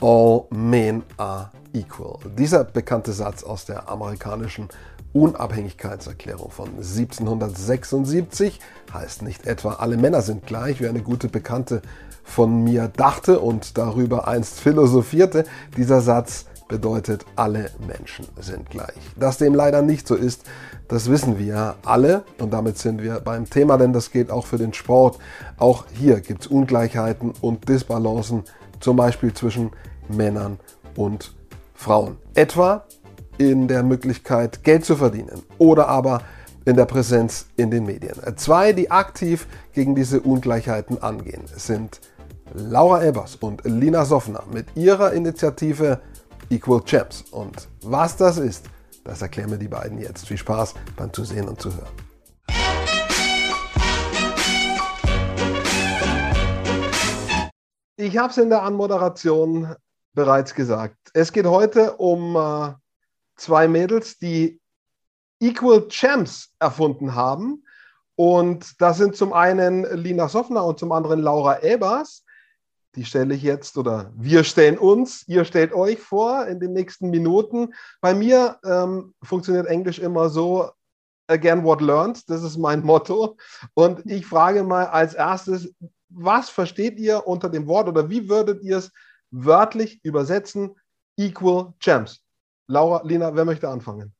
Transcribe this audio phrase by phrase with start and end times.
[0.00, 2.18] All men are equal.
[2.36, 4.68] Dieser bekannte Satz aus der amerikanischen
[5.12, 8.60] Unabhängigkeitserklärung von 1776
[8.92, 11.82] heißt nicht etwa, alle Männer sind gleich, wie eine gute Bekannte
[12.22, 15.44] von mir dachte und darüber einst philosophierte.
[15.76, 18.94] Dieser Satz bedeutet, alle Menschen sind gleich.
[19.16, 20.44] Dass dem leider nicht so ist,
[20.88, 24.58] das wissen wir alle und damit sind wir beim Thema, denn das geht auch für
[24.58, 25.18] den Sport.
[25.58, 28.44] Auch hier gibt es Ungleichheiten und Disbalancen,
[28.80, 29.70] zum Beispiel zwischen
[30.08, 30.58] Männern
[30.96, 31.34] und
[31.74, 32.16] Frauen.
[32.34, 32.84] Etwa
[33.38, 36.22] in der Möglichkeit, Geld zu verdienen oder aber
[36.64, 38.14] in der Präsenz in den Medien.
[38.36, 42.00] Zwei, die aktiv gegen diese Ungleichheiten angehen, sind
[42.54, 46.00] Laura Ebers und Lina Soffner mit ihrer Initiative
[46.50, 47.22] Equal Champs.
[47.30, 48.66] Und was das ist,
[49.04, 50.26] das erklären mir die beiden jetzt.
[50.26, 51.92] Viel Spaß beim Zusehen und Zuhören.
[57.96, 59.74] Ich habe es in der Anmoderation
[60.14, 60.96] bereits gesagt.
[61.12, 62.72] Es geht heute um äh,
[63.36, 64.60] zwei Mädels, die
[65.40, 67.64] Equal Champs erfunden haben.
[68.16, 72.24] Und das sind zum einen Lina Soffner und zum anderen Laura Ebers.
[72.94, 77.10] Die stelle ich jetzt oder wir stellen uns, ihr stellt euch vor in den nächsten
[77.10, 77.74] Minuten.
[78.00, 80.70] Bei mir ähm, funktioniert Englisch immer so,
[81.28, 83.36] again what learned, das ist mein Motto.
[83.74, 85.72] Und ich frage mal als erstes,
[86.08, 88.90] was versteht ihr unter dem Wort oder wie würdet ihr es
[89.30, 90.74] wörtlich übersetzen?
[91.16, 92.22] Equal Champs.
[92.66, 94.14] Laura, Lina, wer möchte anfangen?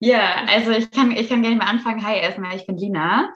[0.00, 2.04] Ja, also ich kann, ich kann gerne mal anfangen.
[2.04, 3.34] Hi, erstmal, ich bin Lina.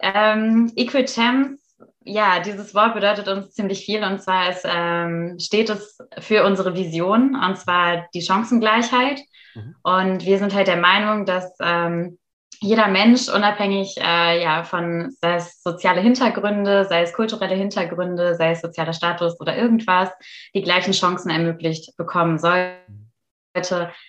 [0.00, 1.63] Ähm, Equal Champs,
[2.04, 6.74] ja, dieses Wort bedeutet uns ziemlich viel und zwar ist, ähm, steht es für unsere
[6.74, 9.20] Vision und zwar die Chancengleichheit.
[9.54, 9.74] Mhm.
[9.82, 12.18] Und wir sind halt der Meinung, dass ähm,
[12.60, 18.52] jeder Mensch, unabhängig äh, ja, von sei es soziale Hintergründe, sei es kulturelle Hintergründe, sei
[18.52, 20.10] es sozialer Status oder irgendwas,
[20.54, 22.80] die gleichen Chancen ermöglicht bekommen sollte,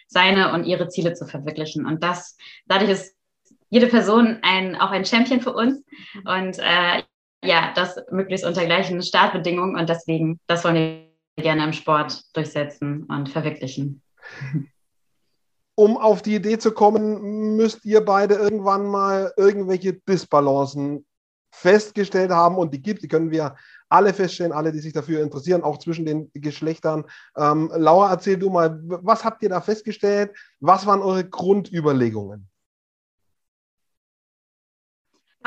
[0.07, 1.85] seine und ihre Ziele zu verwirklichen.
[1.85, 3.15] Und das, dadurch ist
[3.69, 5.83] jede Person ein, auch ein Champion für uns.
[6.25, 7.03] Und äh,
[7.43, 9.75] ja, das möglichst unter gleichen Startbedingungen.
[9.75, 10.75] Und deswegen, das wollen
[11.35, 14.01] wir gerne im Sport durchsetzen und verwirklichen.
[15.75, 21.05] Um auf die Idee zu kommen, müsst ihr beide irgendwann mal irgendwelche Disbalancen
[21.53, 23.55] festgestellt haben und die gibt, die können wir
[23.89, 27.05] alle feststellen, alle, die sich dafür interessieren, auch zwischen den Geschlechtern.
[27.37, 30.35] Ähm, Laura, erzähl du mal, was habt ihr da festgestellt?
[30.59, 32.49] Was waren eure Grundüberlegungen?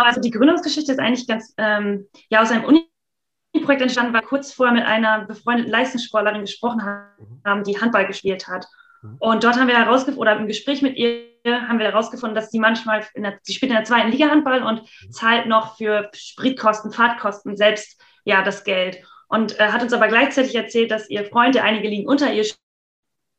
[0.05, 4.75] Also die Gründungsgeschichte ist eigentlich ganz ähm, ja, aus einem Uni-Projekt entstanden, weil kurz vorher
[4.75, 7.43] mit einer befreundeten Leistungssportlerin gesprochen mhm.
[7.45, 8.67] haben, die Handball gespielt hat.
[9.03, 9.17] Mhm.
[9.19, 12.59] Und dort haben wir herausgefunden, oder im Gespräch mit ihr haben wir herausgefunden, dass sie
[12.59, 15.11] manchmal, der, sie spielt in der zweiten Liga Handball und mhm.
[15.13, 19.03] zahlt noch für Spritkosten, Fahrtkosten selbst ja das Geld.
[19.29, 22.45] Und äh, hat uns aber gleichzeitig erzählt, dass ihr Freund, der einige liegen unter ihr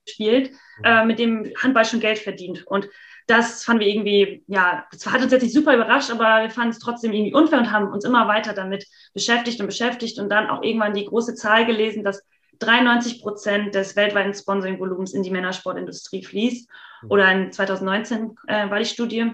[0.08, 0.52] spielt,
[0.84, 2.66] äh, mit dem Handball schon Geld verdient.
[2.68, 2.90] Und
[3.30, 6.72] das fanden wir irgendwie, ja, das hat uns jetzt nicht super überrascht, aber wir fanden
[6.72, 10.50] es trotzdem irgendwie unfair und haben uns immer weiter damit beschäftigt und beschäftigt und dann
[10.50, 12.24] auch irgendwann die große Zahl gelesen, dass
[12.60, 16.70] 93 Prozent des weltweiten Sponsoring-Volumens in die Männersportindustrie fließt.
[17.04, 17.12] Mhm.
[17.12, 19.32] Oder in 2019 äh, war die Studie.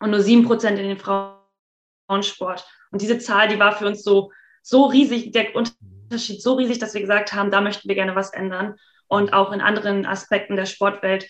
[0.00, 2.66] Und nur 7 Prozent in den Frauensport.
[2.90, 4.32] Und diese Zahl, die war für uns so,
[4.62, 8.32] so riesig, der Unterschied so riesig, dass wir gesagt haben, da möchten wir gerne was
[8.32, 8.76] ändern.
[9.08, 11.26] Und auch in anderen Aspekten der Sportwelt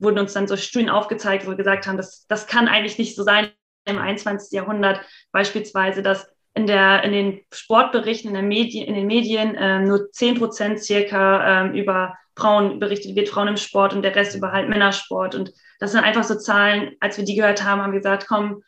[0.00, 3.14] wurden uns dann so Studien aufgezeigt, wo wir gesagt haben, das, das kann eigentlich nicht
[3.14, 3.50] so sein
[3.84, 4.52] im 21.
[4.52, 5.00] Jahrhundert,
[5.32, 10.10] beispielsweise, dass in, der, in den Sportberichten, in, der Medien, in den Medien äh, nur
[10.10, 14.52] 10 Prozent circa ähm, über Frauen berichtet wird, Frauen im Sport und der Rest über
[14.52, 15.34] halt Männersport.
[15.34, 18.62] Und das sind einfach so Zahlen, als wir die gehört haben, haben wir gesagt, komm,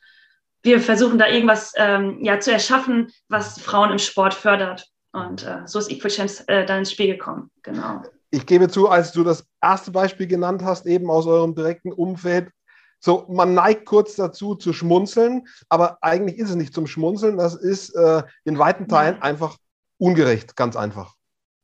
[0.63, 4.87] wir versuchen da irgendwas ähm, ja, zu erschaffen, was Frauen im Sport fördert.
[5.13, 7.51] Und äh, so ist Equal Champs äh, dann ins Spiel gekommen.
[7.63, 11.93] Genau ich gebe zu, als du das erste Beispiel genannt hast, eben aus eurem direkten
[11.93, 12.51] Umfeld,
[12.99, 17.55] so man neigt kurz dazu zu schmunzeln, aber eigentlich ist es nicht zum Schmunzeln, das
[17.55, 19.59] ist äh, in weiten Teilen einfach
[19.99, 21.15] ungerecht, ganz einfach.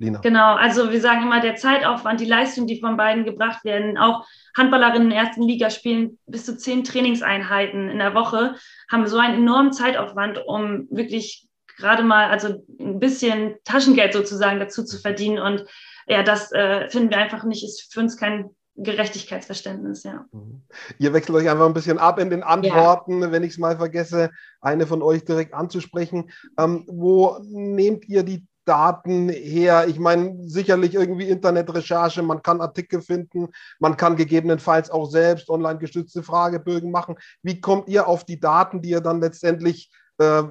[0.00, 0.20] Lina.
[0.20, 4.24] Genau, also wir sagen immer, der Zeitaufwand, die Leistung, die von beiden gebracht werden, auch
[4.56, 8.54] Handballerinnen in der ersten Liga spielen bis zu zehn Trainingseinheiten in der Woche,
[8.92, 11.48] haben so einen enormen Zeitaufwand, um wirklich
[11.78, 15.64] gerade mal, also ein bisschen Taschengeld sozusagen dazu zu verdienen und
[16.08, 20.24] ja, das äh, finden wir einfach nicht, ist für uns kein Gerechtigkeitsverständnis, ja.
[20.32, 20.62] Mhm.
[20.98, 23.32] Ihr wechselt euch einfach ein bisschen ab in den Antworten, ja.
[23.32, 26.30] wenn ich es mal vergesse, eine von euch direkt anzusprechen.
[26.58, 29.88] Ähm, wo nehmt ihr die Daten her?
[29.88, 33.48] Ich meine, sicherlich irgendwie Internetrecherche, man kann Artikel finden,
[33.80, 37.16] man kann gegebenenfalls auch selbst online gestützte Fragebögen machen.
[37.42, 40.44] Wie kommt ihr auf die Daten, die ihr dann letztendlich äh,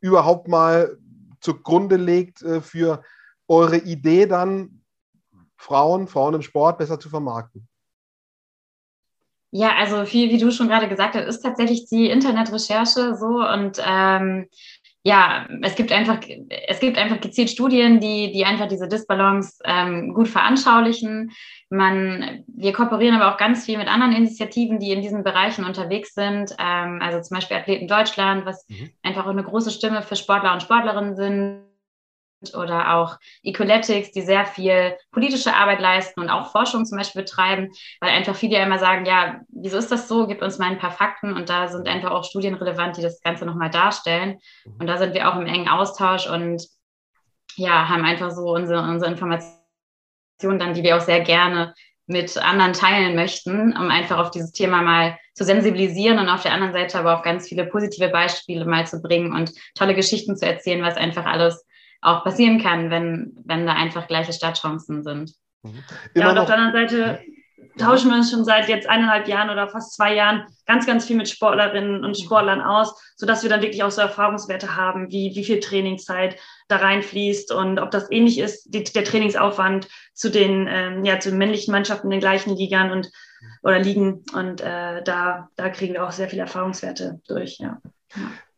[0.00, 0.98] überhaupt mal
[1.40, 3.02] zugrunde legt äh, für
[3.48, 4.82] eure Idee dann,
[5.56, 7.68] Frauen, Frauen im Sport besser zu vermarkten?
[9.50, 13.80] Ja, also viel, wie du schon gerade gesagt hast, ist tatsächlich die Internetrecherche so und
[13.86, 14.48] ähm,
[15.06, 16.18] ja, es gibt einfach,
[16.66, 21.30] es gibt einfach gezielt Studien, die, die einfach diese Disbalance ähm, gut veranschaulichen.
[21.68, 26.14] Man, wir kooperieren aber auch ganz viel mit anderen Initiativen, die in diesen Bereichen unterwegs
[26.14, 26.56] sind.
[26.58, 28.90] Ähm, also zum Beispiel Athleten Deutschland, was mhm.
[29.02, 31.73] einfach eine große Stimme für Sportler und Sportlerinnen sind
[32.52, 37.70] oder auch Ecoletics, die sehr viel politische Arbeit leisten und auch Forschung zum Beispiel betreiben,
[38.00, 40.26] weil einfach viele ja immer sagen, ja, wieso ist das so?
[40.26, 43.20] Gib uns mal ein paar Fakten und da sind einfach auch Studien relevant, die das
[43.22, 44.38] Ganze nochmal darstellen.
[44.78, 46.66] Und da sind wir auch im engen Austausch und
[47.56, 51.74] ja, haben einfach so unsere, unsere Informationen dann, die wir auch sehr gerne
[52.06, 56.52] mit anderen teilen möchten, um einfach auf dieses Thema mal zu sensibilisieren und auf der
[56.52, 60.46] anderen Seite aber auch ganz viele positive Beispiele mal zu bringen und tolle Geschichten zu
[60.46, 61.64] erzählen, was einfach alles
[62.04, 65.32] auch passieren kann, wenn, wenn da einfach gleiche Startchancen sind.
[65.62, 65.82] Mhm.
[66.14, 67.20] Ja, und auf der anderen Seite
[67.78, 71.16] tauschen wir uns schon seit jetzt eineinhalb Jahren oder fast zwei Jahren ganz, ganz viel
[71.16, 75.44] mit Sportlerinnen und Sportlern aus, sodass wir dann wirklich auch so Erfahrungswerte haben, wie, wie
[75.44, 76.36] viel Trainingszeit
[76.68, 81.30] da reinfließt und ob das ähnlich ist, die, der Trainingsaufwand zu den, ähm, ja, zu
[81.30, 83.10] den männlichen Mannschaften in den gleichen Ligern und
[83.62, 84.24] oder Ligen.
[84.34, 87.80] Und äh, da, da kriegen wir auch sehr viele Erfahrungswerte durch, ja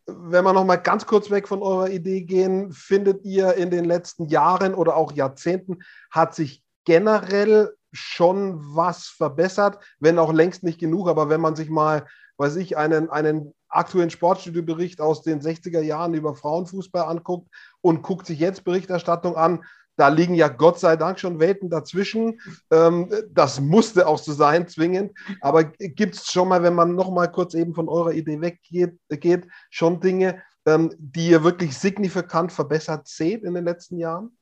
[0.06, 3.85] wenn wir noch mal ganz kurz weg von eurer Idee gehen, findet ihr in den
[3.85, 5.81] letzten Jahren oder auch Jahrzehnten
[6.11, 11.70] hat sich generell schon was verbessert, wenn auch längst nicht genug, aber wenn man sich
[11.70, 12.06] mal,
[12.37, 17.49] weiß ich, einen, einen aktuellen Sportstudiobericht aus den 60er Jahren über Frauenfußball anguckt
[17.81, 19.64] und guckt sich jetzt Berichterstattung an,
[19.96, 22.40] da liegen ja Gott sei Dank schon Welten dazwischen.
[22.70, 25.12] Ähm, das musste auch so sein, zwingend.
[25.40, 28.98] Aber gibt es schon mal, wenn man noch mal kurz eben von eurer Idee weggeht,
[29.08, 34.37] geht, schon Dinge, ähm, die ihr wirklich signifikant verbessert seht in den letzten Jahren?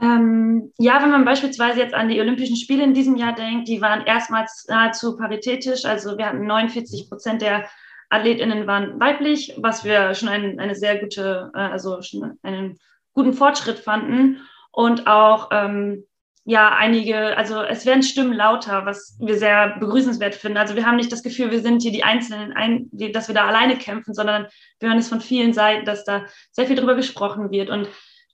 [0.00, 3.80] Ähm, ja, wenn man beispielsweise jetzt an die Olympischen Spiele in diesem Jahr denkt, die
[3.80, 5.84] waren erstmals nahezu paritätisch.
[5.84, 7.68] Also wir hatten 49 Prozent der
[8.10, 12.78] AthletInnen waren weiblich, was wir schon ein, eine sehr gute, äh, also schon einen
[13.18, 16.04] guten Fortschritt fanden und auch ähm,
[16.44, 20.56] ja einige, also es werden Stimmen lauter, was wir sehr begrüßenswert finden.
[20.56, 23.34] Also wir haben nicht das Gefühl, wir sind hier die Einzelnen, ein, die, dass wir
[23.34, 24.46] da alleine kämpfen, sondern
[24.78, 27.88] wir hören es von vielen Seiten, dass da sehr viel drüber gesprochen wird und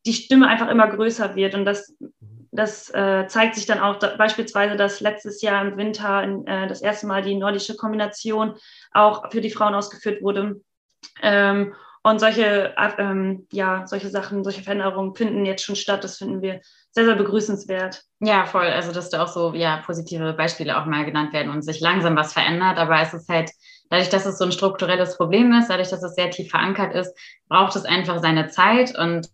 [0.05, 1.97] die Stimme einfach immer größer wird und das
[2.53, 6.69] das äh, zeigt sich dann auch da, beispielsweise, dass letztes Jahr im Winter in, äh,
[6.69, 8.55] das erste Mal die nordische Kombination
[8.93, 10.61] auch für die Frauen ausgeführt wurde.
[11.21, 11.75] Ähm,
[12.06, 16.05] und solche, ähm, ja, solche Sachen, solche Veränderungen finden jetzt schon statt.
[16.05, 16.61] Das finden wir
[16.91, 18.03] sehr, sehr begrüßenswert.
[18.21, 18.67] Ja, voll.
[18.67, 22.15] Also, dass da auch so ja, positive Beispiele auch mal genannt werden und sich langsam
[22.15, 22.77] was verändert.
[22.77, 23.51] Aber es ist halt,
[23.89, 27.19] dadurch, dass es so ein strukturelles Problem ist, dadurch, dass es sehr tief verankert ist,
[27.49, 28.95] braucht es einfach seine Zeit.
[28.99, 29.31] Und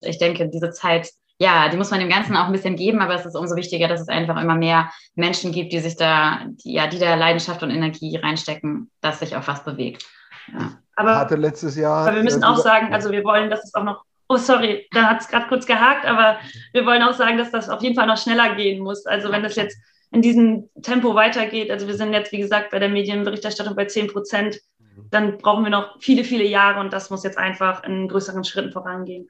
[0.00, 3.14] ich denke, diese Zeit, ja, die muss man dem Ganzen auch ein bisschen geben, aber
[3.14, 6.72] es ist umso wichtiger, dass es einfach immer mehr Menschen gibt, die sich da, die,
[6.72, 10.06] ja, die da Leidenschaft und Energie reinstecken, dass sich auch was bewegt.
[10.50, 10.78] Ja.
[10.96, 12.06] Aber, hatte letztes Jahr.
[12.06, 14.04] Aber wir müssen äh, auch sagen, also wir wollen, dass es auch noch.
[14.26, 16.38] Oh, sorry, da hat es gerade kurz gehakt, aber
[16.72, 19.04] wir wollen auch sagen, dass das auf jeden Fall noch schneller gehen muss.
[19.04, 19.76] Also wenn das jetzt
[20.12, 24.06] in diesem Tempo weitergeht, also wir sind jetzt, wie gesagt, bei der Medienberichterstattung bei 10
[24.06, 25.08] Prozent, mhm.
[25.10, 28.72] dann brauchen wir noch viele, viele Jahre und das muss jetzt einfach in größeren Schritten
[28.72, 29.28] vorangehen.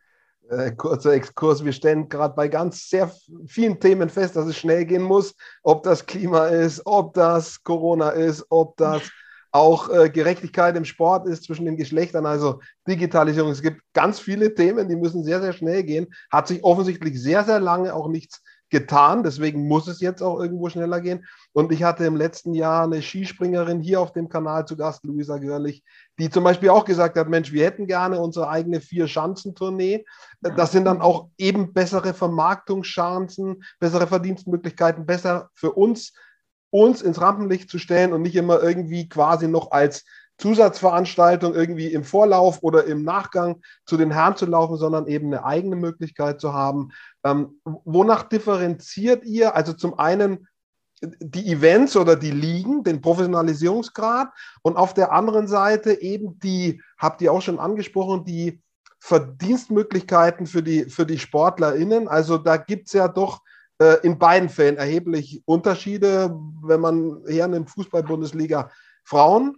[0.50, 3.10] Äh, kurzer Exkurs, wir stellen gerade bei ganz sehr
[3.46, 8.10] vielen Themen fest, dass es schnell gehen muss, ob das Klima ist, ob das Corona
[8.10, 9.02] ist, ob das
[9.54, 13.52] auch äh, Gerechtigkeit im Sport ist zwischen den Geschlechtern, also Digitalisierung.
[13.52, 16.12] Es gibt ganz viele Themen, die müssen sehr, sehr schnell gehen.
[16.28, 19.22] Hat sich offensichtlich sehr, sehr lange auch nichts getan.
[19.22, 21.24] Deswegen muss es jetzt auch irgendwo schneller gehen.
[21.52, 25.38] Und ich hatte im letzten Jahr eine Skispringerin hier auf dem Kanal zu Gast, Luisa
[25.38, 25.84] Görlich,
[26.18, 30.04] die zum Beispiel auch gesagt hat, Mensch, wir hätten gerne unsere eigene Vier-Schanzentournee.
[30.40, 36.12] Das sind dann auch eben bessere Vermarktungschancen, bessere Verdienstmöglichkeiten, besser für uns
[36.74, 40.04] uns ins Rampenlicht zu stellen und nicht immer irgendwie quasi noch als
[40.38, 45.44] Zusatzveranstaltung irgendwie im Vorlauf oder im Nachgang zu den Herren zu laufen, sondern eben eine
[45.44, 46.90] eigene Möglichkeit zu haben.
[47.22, 49.54] Ähm, wonach differenziert ihr?
[49.54, 50.48] Also zum einen
[51.00, 54.30] die Events oder die Ligen, den Professionalisierungsgrad
[54.62, 58.60] und auf der anderen Seite eben die, habt ihr auch schon angesprochen, die
[58.98, 62.08] Verdienstmöglichkeiten für die, für die SportlerInnen.
[62.08, 63.42] Also da gibt es ja doch
[63.78, 66.34] äh, in beiden Fällen erheblich Unterschiede.
[66.62, 68.70] Wenn man hernimmt, Fußball-Bundesliga
[69.04, 69.56] Frauen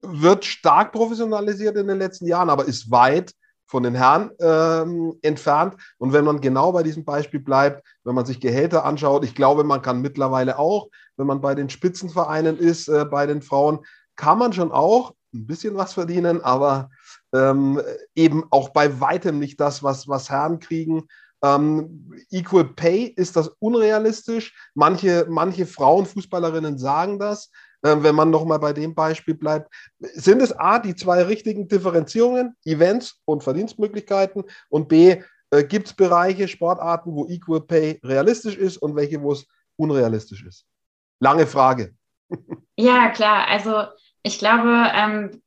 [0.00, 3.32] wird stark professionalisiert in den letzten Jahren, aber ist weit
[3.66, 5.74] von den Herren ähm, entfernt.
[5.98, 9.64] Und wenn man genau bei diesem Beispiel bleibt, wenn man sich Gehälter anschaut, ich glaube,
[9.64, 13.80] man kann mittlerweile auch, wenn man bei den Spitzenvereinen ist, äh, bei den Frauen,
[14.14, 16.90] kann man schon auch ein bisschen was verdienen, aber
[17.34, 17.80] ähm,
[18.14, 21.08] eben auch bei weitem nicht das, was, was Herren kriegen.
[21.42, 24.54] Ähm, Equal Pay, ist das unrealistisch?
[24.74, 27.50] Manche, manche Frauenfußballerinnen sagen das.
[27.84, 32.56] Ähm, wenn man nochmal bei dem Beispiel bleibt, sind es A, die zwei richtigen Differenzierungen,
[32.64, 38.78] Events und Verdienstmöglichkeiten und B, äh, gibt es Bereiche, Sportarten, wo Equal Pay realistisch ist
[38.78, 40.66] und welche, wo es unrealistisch ist?
[41.20, 41.94] Lange Frage.
[42.78, 43.48] Ja, klar.
[43.48, 43.84] Also
[44.22, 45.42] ich glaube, ähm,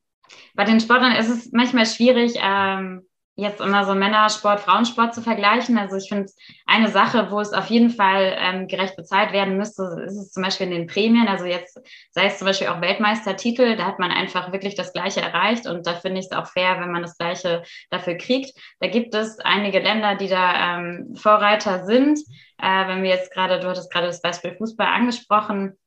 [0.55, 3.07] bei den Sportlern ist es manchmal schwierig, ähm,
[3.39, 5.77] jetzt immer so Männersport, Frauensport zu vergleichen.
[5.77, 6.31] Also ich finde,
[6.65, 10.43] eine Sache, wo es auf jeden Fall ähm, gerecht bezahlt werden müsste, ist es zum
[10.43, 11.27] Beispiel in den Prämien.
[11.27, 11.79] Also jetzt
[12.11, 15.87] sei es zum Beispiel auch Weltmeistertitel, da hat man einfach wirklich das Gleiche erreicht und
[15.87, 18.57] da finde ich es auch fair, wenn man das Gleiche dafür kriegt.
[18.79, 22.19] Da gibt es einige Länder, die da ähm, Vorreiter sind.
[22.61, 25.77] Äh, wenn wir jetzt gerade, du hattest gerade das Beispiel Fußball angesprochen,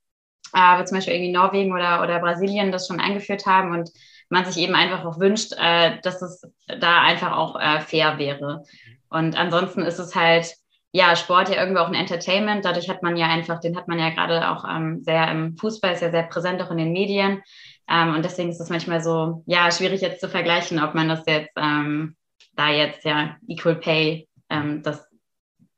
[0.54, 3.90] äh, wo zum Beispiel irgendwie Norwegen oder, oder Brasilien das schon eingeführt haben und
[4.32, 8.64] man sich eben einfach auch wünscht, äh, dass es da einfach auch äh, fair wäre.
[9.10, 10.54] Und ansonsten ist es halt,
[10.90, 12.64] ja, Sport ja irgendwie auch ein Entertainment.
[12.64, 15.92] Dadurch hat man ja einfach, den hat man ja gerade auch ähm, sehr im Fußball,
[15.92, 17.42] ist ja sehr präsent auch in den Medien.
[17.88, 21.24] Ähm, und deswegen ist es manchmal so, ja, schwierig jetzt zu vergleichen, ob man das
[21.26, 22.16] jetzt ähm,
[22.56, 25.06] da jetzt ja Equal Pay ähm, das,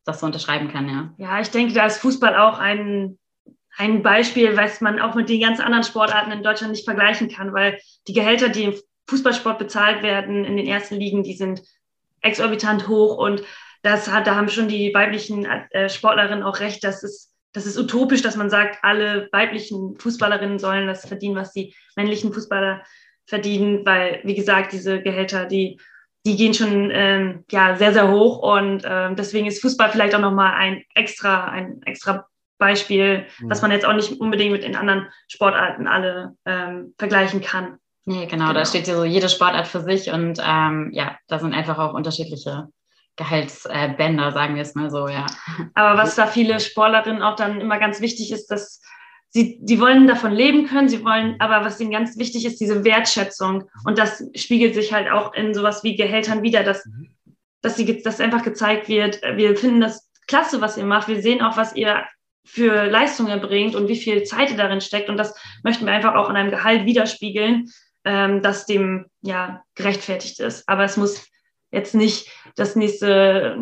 [0.04, 1.12] das so unterschreiben kann, ja.
[1.16, 3.18] Ja, ich denke, da ist Fußball auch ein
[3.76, 7.52] ein Beispiel, was man auch mit den ganz anderen Sportarten in Deutschland nicht vergleichen kann,
[7.52, 8.74] weil die Gehälter, die im
[9.08, 11.62] Fußballsport bezahlt werden in den ersten Ligen, die sind
[12.20, 13.42] exorbitant hoch und
[13.82, 17.78] das hat, da haben schon die weiblichen äh, Sportlerinnen auch recht, dass es das ist
[17.78, 22.82] utopisch, dass man sagt, alle weiblichen Fußballerinnen sollen das verdienen, was die männlichen Fußballer
[23.26, 25.80] verdienen, weil, wie gesagt, diese Gehälter, die,
[26.26, 30.20] die gehen schon ähm, ja, sehr, sehr hoch und ähm, deswegen ist Fußball vielleicht auch
[30.20, 32.26] nochmal ein extra, ein extra
[32.64, 33.50] Beispiel, mhm.
[33.50, 37.78] was man jetzt auch nicht unbedingt mit den anderen Sportarten alle ähm, vergleichen kann.
[38.06, 41.38] Nee, genau, genau, da steht ja so jede Sportart für sich und ähm, ja, da
[41.38, 42.68] sind einfach auch unterschiedliche
[43.16, 45.26] Gehaltsbänder, äh, sagen wir es mal so, ja.
[45.74, 48.80] Aber was da viele Sportlerinnen auch dann immer ganz wichtig ist, dass
[49.28, 52.84] sie, die wollen davon leben können, sie wollen, aber was ihnen ganz wichtig ist, diese
[52.84, 53.64] Wertschätzung.
[53.84, 57.10] Und das spiegelt sich halt auch in sowas wie Gehältern wieder, dass, mhm.
[57.60, 61.08] dass, sie, dass einfach gezeigt wird, wir finden das klasse, was ihr macht.
[61.08, 62.04] Wir sehen auch, was ihr
[62.44, 65.08] für Leistung erbringt und wie viel Zeit ihr darin steckt.
[65.08, 67.70] Und das möchten wir einfach auch in einem Gehalt widerspiegeln,
[68.04, 70.68] ähm, das dem ja gerechtfertigt ist.
[70.68, 71.26] Aber es muss
[71.70, 73.58] jetzt nicht das nächste,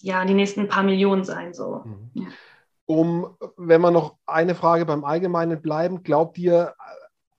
[0.00, 1.54] ja, die nächsten paar Millionen sein.
[1.54, 1.82] So.
[1.84, 2.10] Mhm.
[2.14, 2.26] Ja.
[2.86, 6.74] Um, wenn wir noch eine Frage beim Allgemeinen bleiben, glaubt ihr,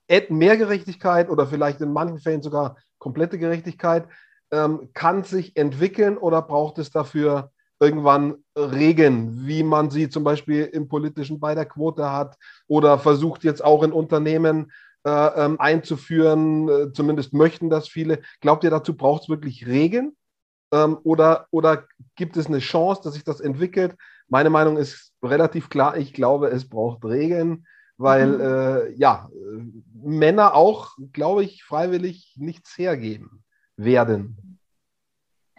[0.08, 4.06] äh, mehr Gerechtigkeit oder vielleicht in manchen Fällen sogar komplette Gerechtigkeit
[4.52, 10.64] ähm, kann sich entwickeln oder braucht es dafür irgendwann Regeln, wie man sie zum Beispiel
[10.64, 12.36] im politischen bei der Quote hat
[12.68, 14.70] oder versucht jetzt auch in Unternehmen
[15.04, 18.20] äh, ähm, einzuführen, äh, zumindest möchten das viele.
[18.42, 20.14] Glaubt ihr, dazu braucht es wirklich Regeln?
[20.72, 21.84] Ähm, oder, oder
[22.16, 23.96] gibt es eine Chance, dass sich das entwickelt?
[24.28, 25.96] Meine Meinung ist relativ klar.
[25.96, 28.40] Ich glaube, es braucht Regeln, weil mhm.
[28.40, 29.30] äh, ja,
[29.94, 33.42] Männer auch, glaube ich, freiwillig nichts hergeben
[33.76, 34.59] werden.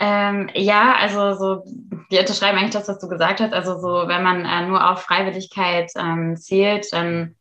[0.03, 1.63] Ähm, ja, also so,
[2.09, 3.53] wir unterschreiben eigentlich das, was du gesagt hast.
[3.53, 7.35] Also so, wenn man äh, nur auf Freiwilligkeit ähm, zielt, dann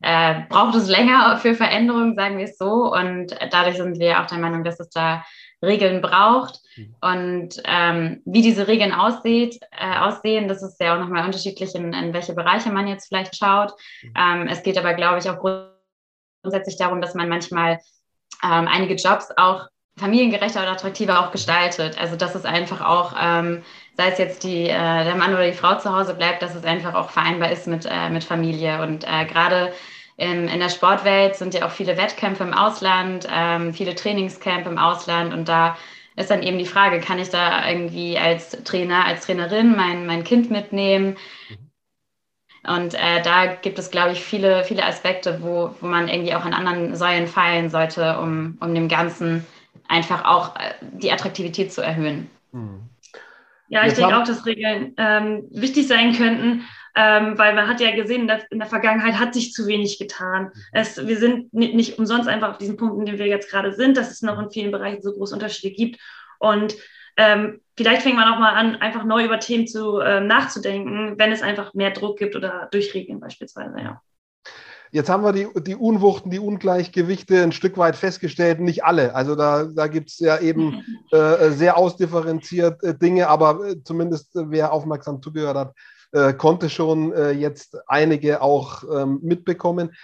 [0.00, 2.90] äh, braucht es länger für Veränderungen, sagen wir es so.
[2.90, 5.22] Und dadurch sind wir auch der Meinung, dass es da
[5.62, 6.60] Regeln braucht.
[6.76, 6.94] Mhm.
[7.02, 11.92] Und ähm, wie diese Regeln aussieht, äh, aussehen, das ist ja auch nochmal unterschiedlich, in,
[11.92, 13.74] in, welche Bereiche man jetzt vielleicht schaut.
[14.02, 14.14] Mhm.
[14.16, 15.38] Ähm, es geht aber, glaube ich, auch
[16.42, 17.80] grundsätzlich darum, dass man manchmal
[18.42, 21.98] ähm, einige Jobs auch familiengerechter oder attraktiver auch gestaltet.
[22.00, 23.62] Also dass es einfach auch, ähm,
[23.96, 26.64] sei es jetzt die, äh, der Mann oder die Frau zu Hause bleibt, dass es
[26.64, 28.82] einfach auch vereinbar ist mit, äh, mit Familie.
[28.82, 29.72] Und äh, gerade
[30.16, 34.78] in, in der Sportwelt sind ja auch viele Wettkämpfe im Ausland, ähm, viele Trainingscamp im
[34.78, 35.76] Ausland und da
[36.16, 40.24] ist dann eben die Frage, kann ich da irgendwie als Trainer, als Trainerin mein, mein
[40.24, 41.16] Kind mitnehmen?
[42.64, 46.44] Und äh, da gibt es, glaube ich, viele, viele Aspekte, wo, wo man irgendwie auch
[46.44, 49.46] an anderen Säulen feilen sollte, um, um dem Ganzen
[49.92, 52.30] einfach auch äh, die Attraktivität zu erhöhen.
[52.52, 52.80] Hm.
[53.68, 57.94] Ja, ich denke auch, dass Regeln ähm, wichtig sein könnten, ähm, weil man hat ja
[57.94, 60.44] gesehen, dass in der Vergangenheit hat sich zu wenig getan.
[60.44, 60.50] Mhm.
[60.72, 63.72] Es, wir sind nicht, nicht umsonst einfach auf diesen Punkten, in denen wir jetzt gerade
[63.72, 65.98] sind, dass es noch in vielen Bereichen so große Unterschiede gibt.
[66.38, 66.74] Und
[67.16, 71.32] ähm, vielleicht fängt man auch mal an, einfach neu über Themen zu ähm, nachzudenken, wenn
[71.32, 74.02] es einfach mehr Druck gibt oder durch Regeln beispielsweise, ja.
[74.94, 79.14] Jetzt haben wir die, die Unwuchten, die Ungleichgewichte ein Stück weit festgestellt, nicht alle.
[79.14, 84.36] Also da, da gibt es ja eben äh, sehr ausdifferenziert äh, Dinge, aber äh, zumindest
[84.36, 85.74] äh, wer aufmerksam zugehört hat,
[86.12, 89.94] äh, konnte schon äh, jetzt einige auch ähm, mitbekommen.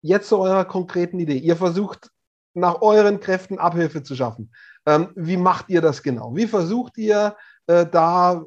[0.00, 1.36] Jetzt zu eurer konkreten Idee.
[1.36, 2.10] Ihr versucht
[2.54, 4.52] nach euren Kräften Abhilfe zu schaffen.
[4.86, 6.34] Ähm, wie macht ihr das genau?
[6.34, 8.44] Wie versucht ihr da,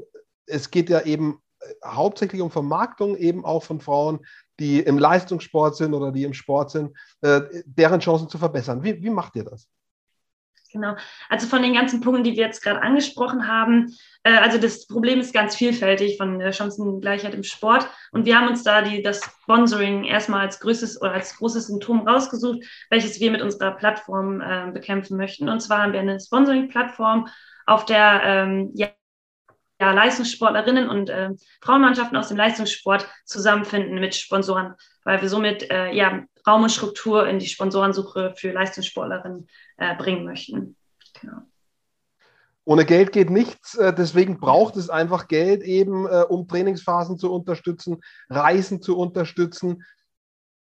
[0.47, 1.41] es geht ja eben
[1.85, 4.25] hauptsächlich um Vermarktung, eben auch von Frauen,
[4.59, 8.83] die im Leistungssport sind oder die im Sport sind, äh, deren Chancen zu verbessern.
[8.83, 9.67] Wie, wie macht ihr das?
[10.73, 10.95] Genau.
[11.29, 15.19] Also von den ganzen Punkten, die wir jetzt gerade angesprochen haben, äh, also das Problem
[15.19, 17.87] ist ganz vielfältig von der Chancengleichheit im Sport.
[18.11, 22.07] Und wir haben uns da die, das Sponsoring erstmal als größtes oder als großes Symptom
[22.07, 25.47] rausgesucht, welches wir mit unserer Plattform äh, bekämpfen möchten.
[25.47, 27.27] Und zwar haben wir eine Sponsoring-Plattform,
[27.65, 28.89] auf der ähm, ja,
[29.83, 35.91] ja, Leistungssportlerinnen und äh, Frauenmannschaften aus dem Leistungssport zusammenfinden mit Sponsoren, weil wir somit äh,
[35.91, 39.47] ja, Raum und Struktur in die Sponsorensuche für Leistungssportlerinnen
[39.77, 40.77] äh, bringen möchten.
[41.19, 41.39] Genau.
[42.63, 47.33] Ohne Geld geht nichts, äh, deswegen braucht es einfach Geld eben, äh, um Trainingsphasen zu
[47.33, 49.83] unterstützen, Reisen zu unterstützen.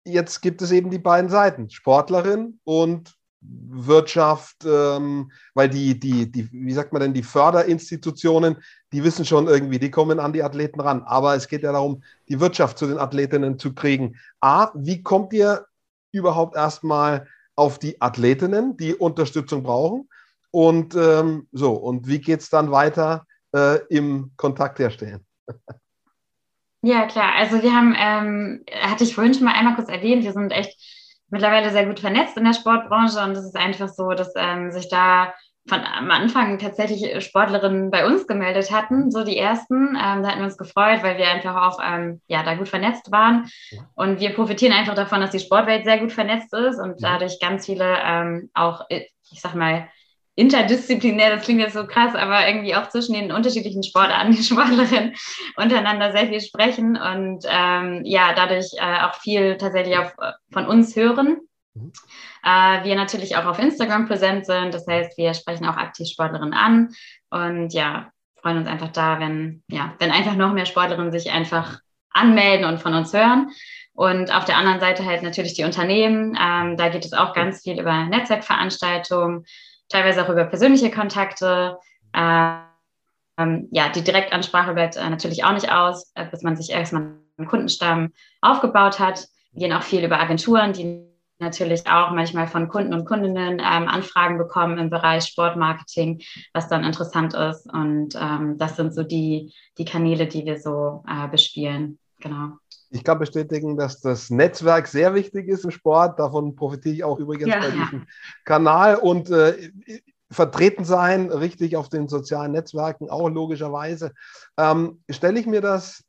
[0.05, 6.51] Jetzt gibt es eben die beiden Seiten, Sportlerin und Wirtschaft, ähm, weil die, die, die,
[6.51, 8.57] wie sagt man denn, die Förderinstitutionen,
[8.91, 11.03] die wissen schon irgendwie, die kommen an die Athleten ran.
[11.03, 14.17] Aber es geht ja darum, die Wirtschaft zu den Athletinnen zu kriegen.
[14.41, 15.65] A, wie kommt ihr
[16.11, 20.07] überhaupt erstmal auf die Athletinnen, die Unterstützung brauchen?
[20.51, 25.25] Und ähm, so, und wie geht es dann weiter äh, im Kontakt herstellen?
[26.83, 27.35] Ja, klar.
[27.35, 31.00] Also wir haben, ähm, hatte ich vorhin schon mal einmal kurz erwähnt, wir sind echt
[31.31, 34.89] mittlerweile sehr gut vernetzt in der Sportbranche und es ist einfach so, dass ähm, sich
[34.89, 35.33] da
[35.67, 39.89] von am Anfang tatsächlich Sportlerinnen bei uns gemeldet hatten, so die ersten.
[39.89, 43.11] Ähm, da hatten wir uns gefreut, weil wir einfach auch ähm, ja, da gut vernetzt
[43.11, 43.49] waren.
[43.93, 47.67] Und wir profitieren einfach davon, dass die Sportwelt sehr gut vernetzt ist und dadurch ganz
[47.67, 49.87] viele ähm, auch, ich sag mal,
[50.35, 55.15] interdisziplinär, das klingt jetzt so krass, aber irgendwie auch zwischen den unterschiedlichen Sportarten, die Sportlerinnen
[55.57, 60.65] untereinander sehr viel sprechen und ähm, ja, dadurch äh, auch viel tatsächlich auf, äh, von
[60.67, 61.37] uns hören.
[61.73, 61.91] Mhm.
[62.43, 66.53] Äh, wir natürlich auch auf Instagram präsent sind, das heißt, wir sprechen auch aktiv Sportlerinnen
[66.53, 66.89] an
[67.29, 68.11] und ja,
[68.41, 71.79] freuen uns einfach da, wenn, ja, wenn einfach noch mehr Sportlerinnen sich einfach
[72.11, 73.51] anmelden und von uns hören.
[73.93, 76.37] Und auf der anderen Seite halt natürlich die Unternehmen.
[76.41, 79.45] Ähm, da geht es auch ganz viel über Netzwerkveranstaltungen,
[79.91, 81.77] teilweise auch über persönliche Kontakte.
[82.13, 87.13] Ähm, ja, die Direktansprache bleibt äh, natürlich auch nicht aus, äh, bis man sich erstmal
[87.37, 89.27] einen Kundenstamm aufgebaut hat.
[89.51, 91.07] Wir gehen auch viel über Agenturen, die
[91.39, 96.21] natürlich auch manchmal von Kunden und Kundinnen ähm, Anfragen bekommen im Bereich Sportmarketing,
[96.53, 97.71] was dann interessant ist.
[97.71, 101.97] Und ähm, das sind so die, die Kanäle, die wir so äh, bespielen.
[102.21, 102.57] Genau.
[102.89, 106.19] Ich kann bestätigen, dass das Netzwerk sehr wichtig ist im Sport.
[106.19, 108.07] Davon profitiere ich auch übrigens ja, bei diesem
[108.45, 108.95] Kanal.
[108.95, 109.71] Und äh,
[110.29, 114.13] vertreten sein, richtig auf den sozialen Netzwerken, auch logischerweise.
[114.57, 116.05] Ähm, Stelle ich mir das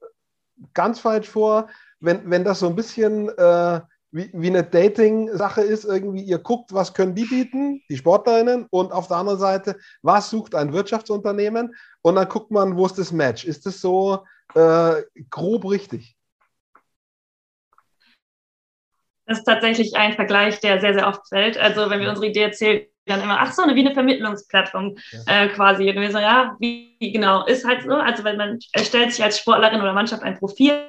[0.74, 1.68] ganz falsch vor,
[2.00, 3.80] wenn, wenn das so ein bisschen äh,
[4.12, 8.92] wie, wie eine Dating-Sache ist, irgendwie, ihr guckt, was können die bieten, die Sportlerinnen, und
[8.92, 13.10] auf der anderen Seite, was sucht ein Wirtschaftsunternehmen, und dann guckt man, wo ist das
[13.10, 13.44] Match.
[13.44, 16.16] Ist das so äh, grob richtig?
[19.26, 21.56] Das ist tatsächlich ein Vergleich, der sehr, sehr oft fällt.
[21.56, 25.44] Also wenn wir unsere Idee erzählen, dann immer, ach so, wie eine Vermittlungsplattform ja.
[25.44, 25.88] äh, quasi.
[25.88, 27.94] Und wir so, ja, wie, wie genau, ist halt so.
[27.94, 30.82] Also wenn man erstellt sich als Sportlerin oder Mannschaft ein Profil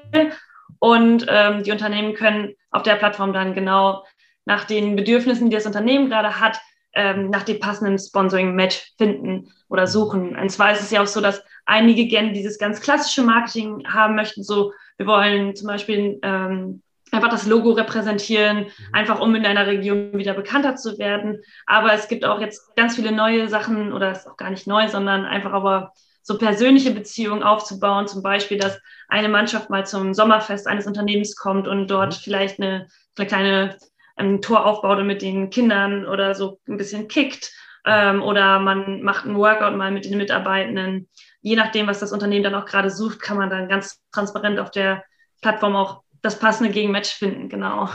[0.79, 4.03] und ähm, die Unternehmen können auf der Plattform dann genau
[4.45, 6.59] nach den Bedürfnissen, die das Unternehmen gerade hat,
[6.93, 10.37] ähm, nach dem passenden Sponsoring-Match finden oder suchen.
[10.37, 14.15] Und zwar ist es ja auch so, dass einige gerne dieses ganz klassische Marketing haben
[14.15, 14.43] möchten.
[14.43, 18.69] So, wir wollen zum Beispiel ähm, einfach das Logo repräsentieren, mhm.
[18.91, 21.41] einfach um in einer Region wieder bekannter zu werden.
[21.65, 24.87] Aber es gibt auch jetzt ganz viele neue Sachen oder ist auch gar nicht neu,
[24.87, 28.07] sondern einfach aber so persönliche Beziehungen aufzubauen.
[28.07, 32.21] Zum Beispiel, dass eine Mannschaft mal zum Sommerfest eines Unternehmens kommt und dort mhm.
[32.23, 33.77] vielleicht eine, eine kleine
[34.15, 37.51] ein Tor aufbaut und mit den Kindern oder so ein bisschen kickt.
[37.85, 41.09] Ähm, oder man macht ein Workout mal mit den Mitarbeitenden.
[41.43, 44.71] Je nachdem, was das Unternehmen dann auch gerade sucht, kann man dann ganz transparent auf
[44.71, 45.03] der
[45.41, 47.89] Plattform auch das passende Gegenmatch finden, genau.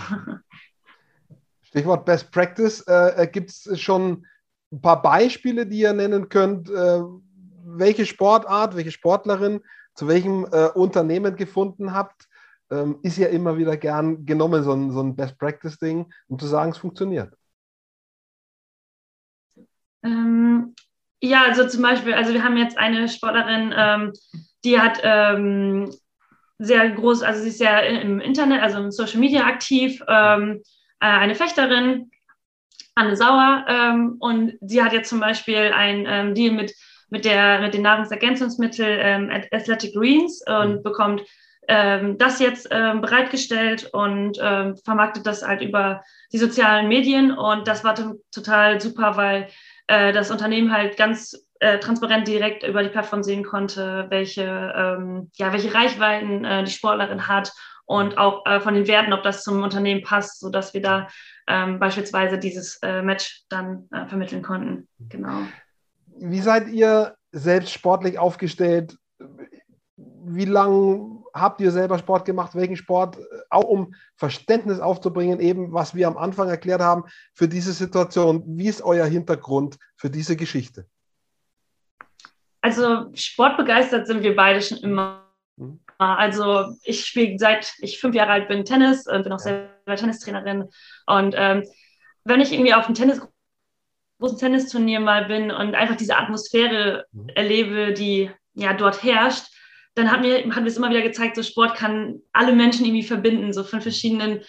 [1.63, 2.83] Stichwort Best Practice.
[2.83, 4.27] Äh, äh Gibt es schon
[4.71, 7.01] ein paar Beispiele, die ihr nennen könnt, äh,
[7.65, 9.61] welche Sportart, welche Sportlerin
[9.95, 12.29] zu welchem äh, Unternehmen gefunden habt?
[12.71, 16.47] Ähm, ist ja immer wieder gern genommen, so ein, so ein Best Practice-Ding, um zu
[16.47, 17.35] sagen, es funktioniert.
[20.03, 20.75] Ähm,
[21.21, 24.13] ja, also zum Beispiel, also wir haben jetzt eine Sportlerin, ähm,
[24.65, 25.93] die hat ähm,
[26.59, 30.63] sehr groß, also sie ist sehr im Internet, also im Social Media aktiv, ähm,
[31.01, 32.11] äh, eine Fechterin,
[32.95, 36.75] Anne Sauer, ähm, und sie hat jetzt zum Beispiel ein ähm, Deal mit,
[37.11, 38.99] mit, der, mit den Nahrungsergänzungsmitteln
[39.31, 40.83] ähm, Athletic Greens und mhm.
[40.83, 41.23] bekommt
[41.69, 46.03] ähm, das jetzt ähm, bereitgestellt und ähm, vermarktet das halt über
[46.33, 47.31] die sozialen Medien.
[47.31, 47.95] Und das war
[48.33, 49.49] total super, weil
[49.89, 55.31] äh, das Unternehmen halt ganz äh, transparent direkt über die Plattform sehen konnte, welche, ähm,
[55.35, 57.53] ja, welche Reichweiten äh, die Sportlerin hat
[57.85, 61.09] und auch äh, von den Werten, ob das zum Unternehmen passt, sodass wir da
[61.49, 64.87] ähm, beispielsweise dieses äh, Match dann äh, vermitteln konnten.
[65.09, 65.41] Genau.
[66.07, 68.97] Wie seid ihr selbst sportlich aufgestellt?
[69.97, 72.55] Wie lange habt ihr selber Sport gemacht?
[72.55, 73.19] Welchen Sport?
[73.51, 78.43] Auch um Verständnis aufzubringen, eben was wir am Anfang erklärt haben für diese Situation.
[78.47, 80.87] Wie ist euer Hintergrund für diese Geschichte?
[82.61, 85.25] Also sportbegeistert sind wir beide schon immer.
[85.57, 85.81] Mhm.
[85.99, 90.69] Also ich spiele seit ich fünf Jahre alt bin Tennis und bin auch selber Tennistrainerin.
[91.07, 91.65] Und ähm,
[92.25, 93.21] wenn ich irgendwie auf einem Tennis
[94.21, 97.29] großen Tennisturnier mal bin und einfach diese Atmosphäre mhm.
[97.31, 99.47] erlebe, die ja dort herrscht,
[99.95, 103.03] dann hat mir, hat mir es immer wieder gezeigt, so Sport kann alle Menschen irgendwie
[103.03, 104.41] verbinden, so von verschiedenen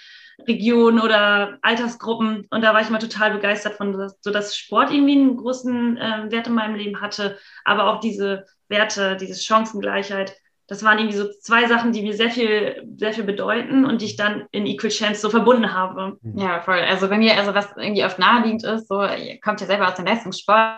[0.48, 2.48] Regionen oder Altersgruppen.
[2.50, 6.32] Und da war ich immer total begeistert von, so dass Sport irgendwie einen großen äh,
[6.32, 10.36] Wert in meinem Leben hatte, aber auch diese Werte, diese Chancengleichheit.
[10.68, 14.06] Das waren irgendwie so zwei Sachen, die mir sehr viel, sehr viel bedeuten und die
[14.06, 16.20] ich dann in Equal Chance so verbunden habe.
[16.36, 16.80] Ja, voll.
[16.80, 19.96] Also bei mir, also was irgendwie oft naheliegend ist, so, ihr kommt ja selber aus
[19.96, 20.78] dem Leistungssport.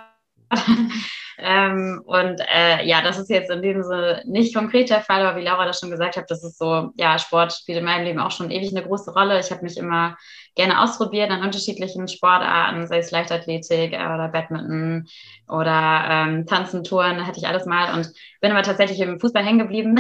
[1.43, 5.39] Ähm, und äh, ja, das ist jetzt in dem Sinne nicht konkret der Fall, aber
[5.39, 8.19] wie Laura das schon gesagt hat, das ist so, ja, Sport spielt in meinem Leben
[8.19, 9.39] auch schon ewig eine große Rolle.
[9.39, 10.17] Ich habe mich immer
[10.55, 15.07] gerne ausprobiert an unterschiedlichen Sportarten, sei es Leichtathletik äh, oder Badminton
[15.47, 19.59] oder ähm, Tanzen, Touren, hatte ich alles mal und bin aber tatsächlich im Fußball hängen
[19.59, 19.99] geblieben.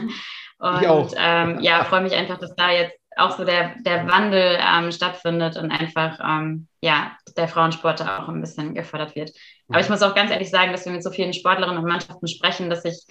[0.58, 4.92] und ähm, ja, freue mich einfach, dass da jetzt auch so der, der Wandel ähm,
[4.92, 9.32] stattfindet und einfach ähm, ja, der Frauensport da auch ein bisschen gefördert wird.
[9.68, 12.28] Aber ich muss auch ganz ehrlich sagen, dass wir mit so vielen Sportlerinnen und Mannschaften
[12.28, 13.06] sprechen, dass ich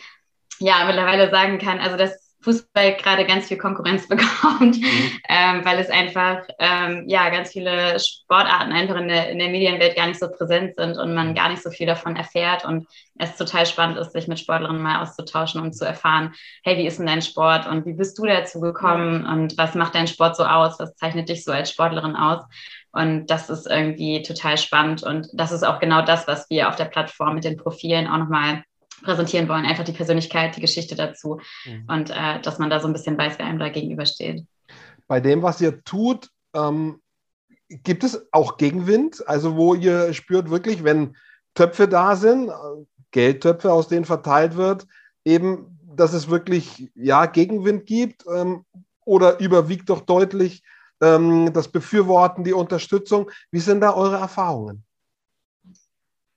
[0.60, 5.20] ja mittlerweile sagen kann, also dass Fußball gerade ganz viel Konkurrenz bekommt, mhm.
[5.28, 9.96] ähm, weil es einfach ähm, ja ganz viele Sportarten einfach in der, in der Medienwelt
[9.96, 12.64] gar nicht so präsent sind und man gar nicht so viel davon erfährt.
[12.64, 16.86] Und es total spannend ist, sich mit Sportlerinnen mal auszutauschen, um zu erfahren, hey, wie
[16.86, 20.38] ist denn dein Sport und wie bist du dazu gekommen und was macht dein Sport
[20.38, 22.44] so aus, was zeichnet dich so als Sportlerin aus?
[22.92, 26.78] Und das ist irgendwie total spannend und das ist auch genau das, was wir auf
[26.78, 28.64] der Plattform mit den Profilen auch nochmal
[29.06, 29.66] präsentieren wollen.
[29.66, 31.86] Einfach die Persönlichkeit, die Geschichte dazu mhm.
[31.88, 34.46] und äh, dass man da so ein bisschen weiß, wer einem da gegenübersteht.
[35.08, 37.00] Bei dem, was ihr tut, ähm,
[37.70, 39.28] gibt es auch Gegenwind?
[39.28, 41.16] Also wo ihr spürt wirklich, wenn
[41.54, 42.52] Töpfe da sind,
[43.12, 44.86] Geldtöpfe, aus denen verteilt wird,
[45.24, 48.66] eben, dass es wirklich ja, Gegenwind gibt ähm,
[49.06, 50.64] oder überwiegt doch deutlich
[51.02, 53.32] ähm, das Befürworten, die Unterstützung.
[53.52, 54.84] Wie sind da eure Erfahrungen?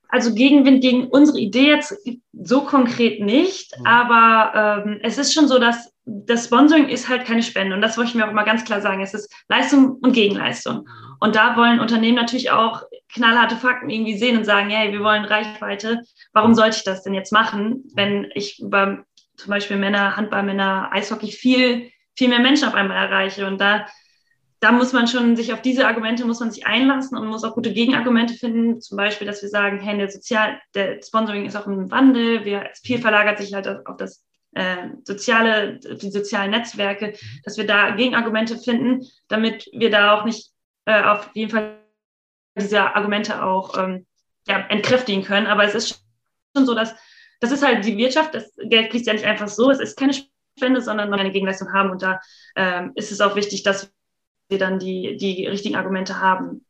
[0.09, 1.95] Also Gegenwind gegen unsere Idee jetzt
[2.33, 3.87] so konkret nicht, mhm.
[3.87, 7.99] aber ähm, es ist schon so, dass das Sponsoring ist halt keine Spende und das
[7.99, 9.03] wollte ich mir auch mal ganz klar sagen.
[9.03, 10.89] Es ist Leistung und Gegenleistung.
[11.21, 15.25] Und da wollen Unternehmen natürlich auch knallharte Fakten irgendwie sehen und sagen, hey, wir wollen
[15.25, 16.03] Reichweite.
[16.33, 19.05] Warum sollte ich das denn jetzt machen, wenn ich über
[19.37, 23.47] zum Beispiel Männer, Handball, Männer, Eishockey viel, viel mehr Menschen auf einmal erreiche?
[23.47, 23.87] Und da
[24.61, 27.55] da muss man schon sich auf diese Argumente muss man sich einlassen und muss auch
[27.55, 28.81] gute Gegenargumente finden.
[28.81, 32.45] Zum Beispiel, dass wir sagen, hey, der Sozial, der Sponsoring ist auch im Wandel.
[32.45, 37.91] Wir, viel verlagert sich halt auf das äh, soziale, die sozialen Netzwerke, dass wir da
[37.91, 40.51] Gegenargumente finden, damit wir da auch nicht
[40.87, 41.79] äh, auf jeden Fall
[42.59, 44.07] diese Argumente auch ähm,
[44.49, 45.47] ja, entkräftigen können.
[45.47, 46.03] Aber es ist
[46.57, 46.97] schon so, dass
[47.41, 48.35] das ist halt die Wirtschaft.
[48.35, 49.71] Das Geld kriegt ja nicht einfach so.
[49.71, 51.91] Es ist keine Spende, sondern man eine Gegenleistung haben.
[51.91, 52.21] Und da
[52.57, 53.93] ähm, ist es auch wichtig, dass
[54.49, 56.65] wir dann die, die richtigen Argumente haben.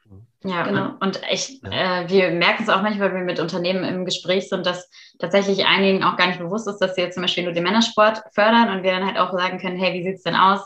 [0.45, 0.93] Ja, genau.
[1.01, 4.67] Und ich, äh, wir merken es auch manchmal, wenn wir mit Unternehmen im Gespräch sind,
[4.67, 4.89] dass
[5.19, 8.23] tatsächlich einigen auch gar nicht bewusst ist, dass sie jetzt zum Beispiel nur den Männersport
[8.33, 10.61] fördern und wir dann halt auch sagen können, hey, wie sieht es denn aus?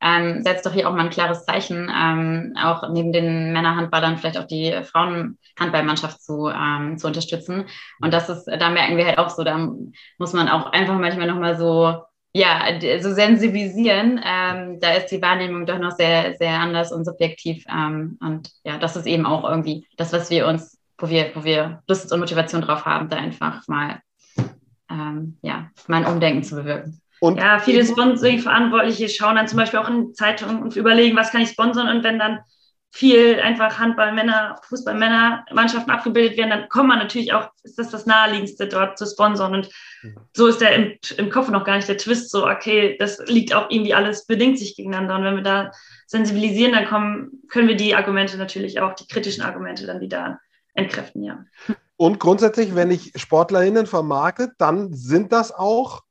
[0.00, 4.38] Ähm, setzt doch hier auch mal ein klares Zeichen, ähm, auch neben den Männerhandballern vielleicht
[4.38, 7.66] auch die Frauenhandballmannschaft zu, ähm, zu unterstützen.
[8.00, 9.56] Und das ist, da merken wir halt auch so, da
[10.18, 12.02] muss man auch einfach manchmal nochmal so
[12.34, 12.64] ja,
[13.00, 17.64] so sensibilisieren, ähm, da ist die Wahrnehmung doch noch sehr, sehr anders und subjektiv.
[17.68, 21.44] Ähm, und ja, das ist eben auch irgendwie das, was wir uns, wo wir, wo
[21.44, 24.00] wir Lust und Motivation drauf haben, da einfach mal,
[24.90, 27.00] ähm, ja, mal ein Umdenken zu bewirken.
[27.20, 31.42] Und ja, viele Sponsoring-Verantwortliche schauen dann zum Beispiel auch in Zeitungen und überlegen, was kann
[31.42, 32.40] ich sponsern und wenn dann
[32.94, 38.04] viel einfach Handballmänner, Fußballmänner, Mannschaften abgebildet werden, dann kommt man natürlich auch, ist das das
[38.04, 39.54] Naheliegendste dort zu sponsern.
[39.54, 39.70] Und
[40.02, 40.16] mhm.
[40.34, 43.54] so ist der im, im Kopf noch gar nicht der Twist, so, okay, das liegt
[43.54, 45.16] auch irgendwie alles, bedingt sich gegeneinander.
[45.16, 45.70] Und wenn wir da
[46.06, 50.38] sensibilisieren, dann kommen, können wir die Argumente natürlich auch, die kritischen Argumente dann wieder
[50.74, 51.44] entkräften, ja.
[51.96, 56.02] Und grundsätzlich, wenn ich SportlerInnen vermarkte, dann sind das auch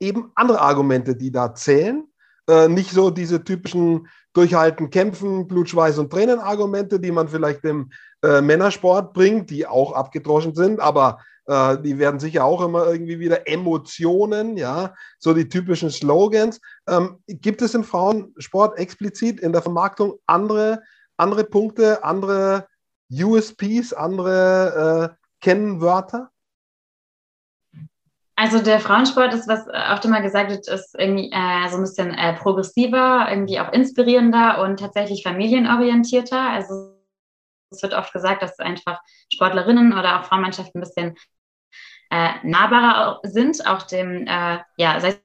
[0.00, 2.06] eben andere Argumente, die da zählen.
[2.48, 7.90] Äh, nicht so diese typischen Durchhalten, Kämpfen, Blutschweiß und Tränen-Argumente, die man vielleicht im
[8.22, 13.18] äh, Männersport bringt, die auch abgedroschen sind, aber äh, die werden sicher auch immer irgendwie
[13.18, 16.60] wieder Emotionen, ja, so die typischen Slogans.
[16.86, 20.82] Ähm, gibt es im Frauensport explizit in der Vermarktung andere,
[21.16, 22.66] andere Punkte, andere
[23.10, 26.30] USPs, andere äh, Kennwörter?
[28.36, 32.12] Also der Frauensport ist, was oft immer gesagt wird, ist irgendwie äh, so ein bisschen
[32.12, 36.40] äh, progressiver, irgendwie auch inspirierender und tatsächlich familienorientierter.
[36.40, 36.94] Also
[37.70, 39.00] es wird oft gesagt, dass einfach
[39.32, 41.14] Sportlerinnen oder auch Frauenmannschaften ein bisschen
[42.10, 45.20] äh, nahbarer sind, auch dem, äh, ja, sei es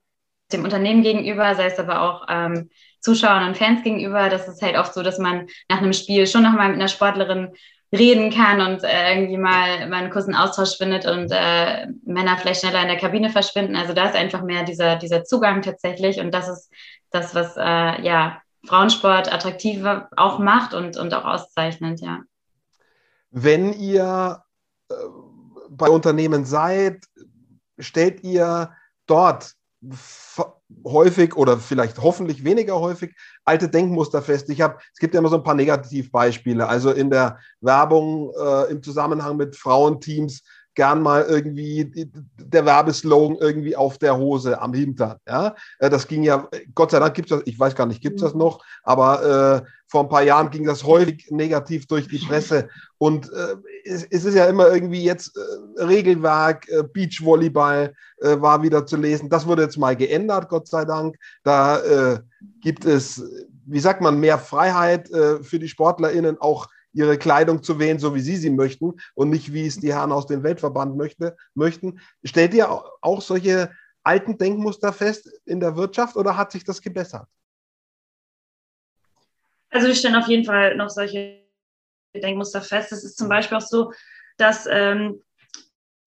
[0.52, 2.70] dem Unternehmen gegenüber, sei es aber auch ähm,
[3.02, 4.30] Zuschauern und Fans gegenüber.
[4.30, 7.54] Das ist halt oft so, dass man nach einem Spiel schon nochmal mit einer Sportlerin
[7.92, 12.62] reden kann und äh, irgendwie mal, mal einen kurzen Austausch findet und äh, Männer vielleicht
[12.62, 13.76] schneller in der Kabine verschwinden.
[13.76, 16.72] Also da ist einfach mehr dieser, dieser Zugang tatsächlich und das ist
[17.10, 22.20] das, was äh, ja Frauensport attraktiver auch macht und, und auch auszeichnet, ja.
[23.32, 24.44] Wenn ihr
[24.90, 24.94] äh,
[25.70, 27.06] bei Unternehmen seid,
[27.78, 28.72] stellt ihr
[29.06, 29.54] dort
[30.86, 34.50] häufig oder vielleicht hoffentlich weniger häufig alte Denkmuster fest.
[34.50, 36.68] Ich habe, es gibt ja immer so ein paar Negativbeispiele.
[36.68, 40.44] Also in der Werbung äh, im Zusammenhang mit Frauenteams
[40.80, 45.18] gern mal irgendwie der Werbeslogan irgendwie auf der Hose am Hintern.
[45.28, 45.54] Ja?
[45.80, 48.16] Äh, das ging ja, Gott sei Dank gibt es das, ich weiß gar nicht, gibt
[48.16, 48.40] es das mhm.
[48.40, 52.70] noch, aber äh, vor ein paar Jahren ging das häufig negativ durch die Presse.
[52.98, 58.64] Und äh, es, es, ist ja immer irgendwie jetzt äh, Regelwerk, äh, Beachvolleyball äh, war
[58.64, 59.28] wieder zu lesen.
[59.28, 61.18] Das wurde jetzt mal geändert, Gott sei Dank.
[61.44, 62.20] Da äh,
[62.62, 63.22] gibt es,
[63.66, 68.20] wie sagt man, mehr Freiheit für die SportlerInnen auch ihre Kleidung zu wählen, so wie
[68.22, 72.00] sie sie möchten und nicht, wie es die Herren aus dem Weltverband möchte, möchten.
[72.24, 73.72] Stellt ihr auch solche
[74.04, 77.28] alten Denkmuster fest in der Wirtschaft oder hat sich das gebessert?
[79.70, 81.44] Also wir stellen auf jeden Fall noch solche
[82.16, 82.92] Denkmuster fest.
[82.92, 83.94] Es ist zum Beispiel auch so,
[84.38, 85.22] dass ähm,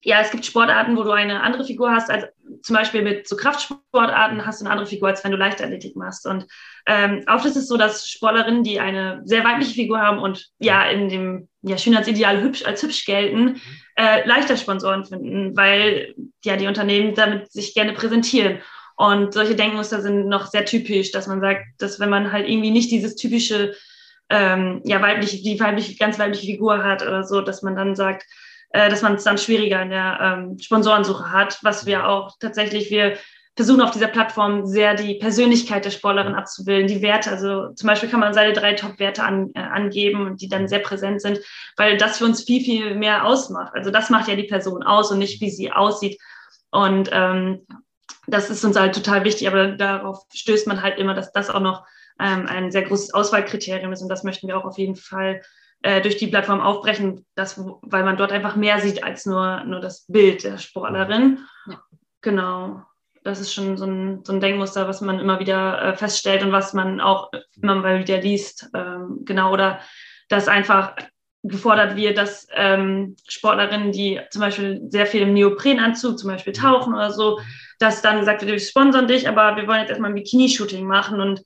[0.05, 2.27] ja, es gibt Sportarten, wo du eine andere Figur hast, als
[2.63, 6.27] zum Beispiel mit so Kraftsportarten hast du eine andere Figur, als wenn du Leichtathletik machst.
[6.27, 6.47] Und
[6.87, 10.85] ähm, oft ist es so, dass Sportlerinnen, die eine sehr weibliche Figur haben und ja
[10.89, 13.61] in dem ja, Schönheitsideal hübsch als hübsch gelten,
[13.97, 18.59] äh, leichter Sponsoren finden, weil ja die Unternehmen damit sich gerne präsentieren.
[18.97, 22.71] Und solche Denkmuster sind noch sehr typisch, dass man sagt, dass wenn man halt irgendwie
[22.71, 23.75] nicht dieses typische,
[24.29, 28.25] ähm, ja, weibliche, die weibliche, ganz weibliche Figur hat oder so, dass man dann sagt,
[28.73, 32.91] äh, dass man es dann schwieriger in der ähm, Sponsorensuche hat, was wir auch tatsächlich,
[32.91, 33.17] wir
[33.55, 37.31] versuchen auf dieser Plattform sehr die Persönlichkeit der Sportlerin abzubilden, die Werte.
[37.31, 41.21] Also zum Beispiel kann man seine drei Top-Werte an, äh, angeben, die dann sehr präsent
[41.21, 41.39] sind,
[41.77, 43.75] weil das für uns viel, viel mehr ausmacht.
[43.75, 46.19] Also das macht ja die Person aus und nicht, wie sie aussieht.
[46.71, 47.67] Und ähm,
[48.27, 51.61] das ist uns halt total wichtig, aber darauf stößt man halt immer, dass das auch
[51.61, 51.85] noch
[52.19, 55.43] ähm, ein sehr großes Auswahlkriterium ist und das möchten wir auch auf jeden Fall
[55.83, 59.81] äh, durch die Plattform aufbrechen, dass, weil man dort einfach mehr sieht als nur, nur
[59.81, 61.41] das Bild der Sportlerin.
[61.67, 61.83] Ja.
[62.21, 62.83] Genau.
[63.25, 66.53] Das ist schon so ein, so ein Denkmuster, was man immer wieder äh, feststellt und
[66.53, 68.69] was man auch immer mal wieder liest.
[68.75, 69.53] Ähm, genau.
[69.53, 69.81] Oder
[70.29, 70.95] dass einfach
[71.45, 76.95] gefordert wird, dass ähm, Sportlerinnen, die zum Beispiel sehr viel im Neoprenanzug zum Beispiel tauchen
[76.95, 77.41] oder so,
[77.79, 81.21] dass dann gesagt wird, wir sponsern dich, aber wir wollen jetzt erstmal ein Bikini-Shooting machen
[81.21, 81.43] und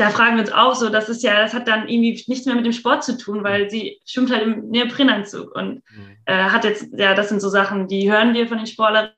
[0.00, 2.54] da fragen wir uns auch so, das ist ja, das hat dann irgendwie nichts mehr
[2.54, 6.16] mit dem Sport zu tun, weil sie schwimmt halt im Neoprenanzug und mhm.
[6.24, 9.12] äh, hat jetzt, ja, das sind so Sachen, die hören wir von den Sportlerinnen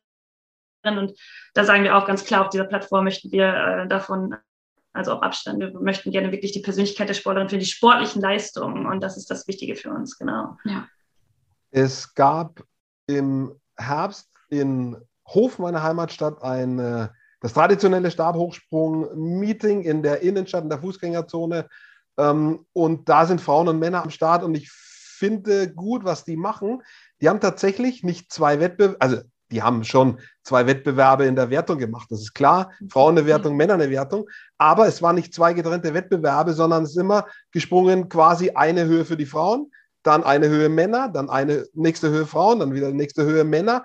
[0.85, 1.13] und
[1.55, 4.35] da sagen wir auch ganz klar, auf dieser Plattform möchten wir äh, davon
[4.93, 5.61] also auch Abstand.
[5.61, 9.31] Wir möchten gerne wirklich die Persönlichkeit der Sportlerin für die sportlichen Leistungen und das ist
[9.31, 10.59] das Wichtige für uns, genau.
[10.65, 10.89] Ja.
[11.71, 12.63] Es gab
[13.07, 14.97] im Herbst in
[15.29, 17.09] Hof, meiner Heimatstadt, ein
[17.43, 21.69] das traditionelle Stabhochsprung-Meeting in der Innenstadt, in der Fußgängerzone.
[22.17, 26.37] Ähm, und da sind Frauen und Männer am Start und ich finde gut, was die
[26.37, 26.83] machen.
[27.21, 29.19] Die haben tatsächlich nicht zwei Wettbewerbe, also
[29.51, 32.07] die haben schon zwei Wettbewerbe in der Wertung gemacht.
[32.11, 32.71] Das ist klar.
[32.89, 34.29] Frauen eine Wertung, Männer eine Wertung.
[34.57, 39.05] Aber es waren nicht zwei getrennte Wettbewerbe, sondern es ist immer gesprungen quasi eine Höhe
[39.05, 39.71] für die Frauen,
[40.03, 43.85] dann eine Höhe Männer, dann eine nächste Höhe Frauen, dann wieder nächste Höhe Männer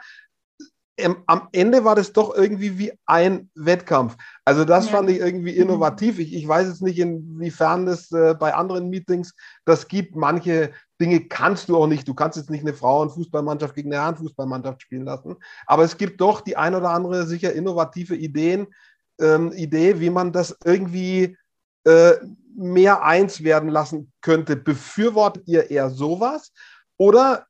[1.27, 4.17] am Ende war das doch irgendwie wie ein Wettkampf.
[4.45, 4.93] Also das ja.
[4.93, 5.61] fand ich irgendwie mhm.
[5.61, 6.19] innovativ.
[6.19, 10.15] Ich, ich weiß jetzt nicht, inwiefern es äh, bei anderen Meetings das gibt.
[10.15, 12.07] Manche Dinge kannst du auch nicht.
[12.07, 15.35] Du kannst jetzt nicht eine Frauenfußballmannschaft gegen eine Herrenfußballmannschaft spielen lassen.
[15.67, 18.67] Aber es gibt doch die ein oder andere sicher innovative Ideen,
[19.19, 21.37] ähm, Idee, wie man das irgendwie
[21.83, 22.13] äh,
[22.55, 24.55] mehr eins werden lassen könnte.
[24.55, 26.51] Befürwortet ihr eher sowas?
[26.97, 27.45] Oder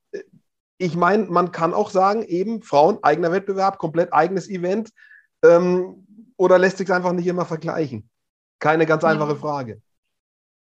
[0.78, 4.92] ich meine, man kann auch sagen, eben Frauen, eigener Wettbewerb, komplett eigenes Event.
[5.44, 6.06] Ähm,
[6.38, 8.10] oder lässt sich einfach nicht immer vergleichen?
[8.60, 9.82] Keine ganz einfache Frage.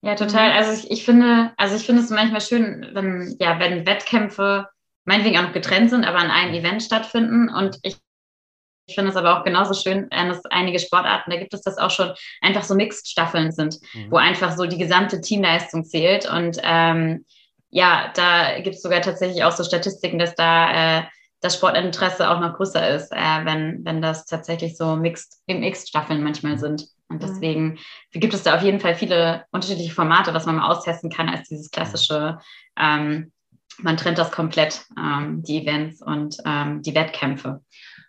[0.02, 0.52] Ja, total.
[0.52, 4.68] Also ich, ich finde, also ich finde es manchmal schön, wenn, ja, wenn Wettkämpfe
[5.04, 7.48] meinetwegen auch noch getrennt sind, aber an einem Event stattfinden.
[7.48, 7.96] Und ich,
[8.86, 11.78] ich finde es aber auch genauso schön, wenn es einige Sportarten, da gibt es das
[11.78, 14.10] auch schon, einfach so Mixed-Staffeln sind, mhm.
[14.10, 16.30] wo einfach so die gesamte Teamleistung zählt.
[16.30, 17.24] Und ähm,
[17.74, 21.02] ja, da gibt es sogar tatsächlich auch so Statistiken, dass da äh,
[21.40, 26.56] das Sportinteresse auch noch größer ist, äh, wenn, wenn das tatsächlich so Mixed, Mixed-Staffeln manchmal
[26.56, 26.86] sind.
[27.08, 27.80] Und deswegen
[28.12, 31.48] gibt es da auf jeden Fall viele unterschiedliche Formate, was man mal austesten kann, als
[31.48, 32.38] dieses klassische,
[32.78, 33.32] ähm,
[33.82, 37.60] man trennt das komplett, ähm, die Events und ähm, die Wettkämpfe.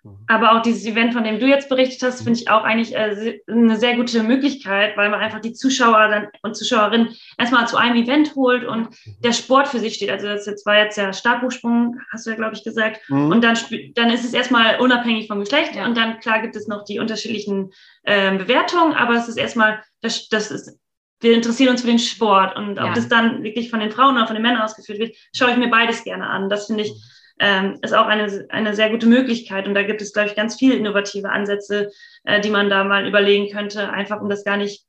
[0.06, 0.18] Mhm.
[0.28, 3.40] Aber auch dieses Event, von dem du jetzt berichtet hast, finde ich auch eigentlich äh,
[3.48, 7.96] eine sehr gute Möglichkeit, weil man einfach die Zuschauer dann und Zuschauerinnen erstmal zu einem
[7.96, 9.16] Event holt und mhm.
[9.24, 10.12] der Sport für sich steht.
[10.12, 13.02] Also das jetzt war jetzt der Stabhochsprung, hast du ja, glaube ich, gesagt.
[13.10, 13.32] Mhm.
[13.32, 13.58] Und dann,
[13.96, 15.86] dann ist es erstmal unabhängig vom Geschlecht ja.
[15.86, 17.72] und dann klar gibt es noch die unterschiedlichen
[18.04, 20.80] äh, Bewertungen, aber es ist erstmal, das, das ist
[21.22, 22.94] wir interessieren uns für den Sport und ob ja.
[22.94, 25.70] das dann wirklich von den Frauen oder von den Männern ausgeführt wird, schaue ich mir
[25.70, 26.50] beides gerne an.
[26.50, 26.94] Das finde ich
[27.40, 29.68] ähm, ist auch eine, eine sehr gute Möglichkeit.
[29.68, 31.92] Und da gibt es, glaube ich, ganz viele innovative Ansätze,
[32.24, 34.86] äh, die man da mal überlegen könnte, einfach um das gar nicht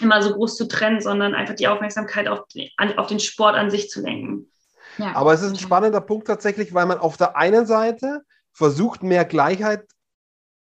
[0.00, 3.56] immer so groß zu trennen, sondern einfach die Aufmerksamkeit auf, die, an, auf den Sport
[3.56, 4.50] an sich zu lenken.
[4.96, 5.14] Ja.
[5.14, 9.24] Aber es ist ein spannender Punkt tatsächlich, weil man auf der einen Seite versucht, mehr
[9.24, 9.86] Gleichheit